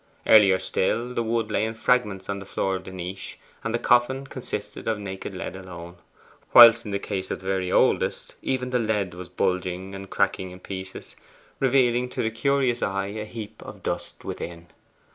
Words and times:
Earlier 0.25 0.57
still, 0.57 1.13
the 1.13 1.21
wood 1.21 1.51
lay 1.51 1.63
in 1.63 1.75
fragments 1.75 2.27
on 2.27 2.39
the 2.39 2.45
floor 2.45 2.75
of 2.75 2.85
the 2.85 2.91
niche, 2.91 3.37
and 3.63 3.71
the 3.71 3.77
coffin 3.77 4.25
consisted 4.25 4.87
of 4.87 4.97
naked 4.97 5.35
lead 5.35 5.55
alone; 5.55 5.97
whilst 6.55 6.85
in 6.85 6.89
the 6.89 6.97
case 6.97 7.29
of 7.29 7.37
the 7.39 7.45
very 7.45 7.71
oldest, 7.71 8.33
even 8.41 8.71
the 8.71 8.79
lead 8.79 9.13
was 9.13 9.29
bulging 9.29 9.93
and 9.93 10.09
cracking 10.09 10.49
in 10.49 10.59
pieces, 10.59 11.15
revealing 11.59 12.09
to 12.09 12.23
the 12.23 12.31
curious 12.31 12.81
eye 12.81 13.09
a 13.09 13.25
heap 13.25 13.61
of 13.61 13.83
dust 13.83 14.25
within. 14.25 14.69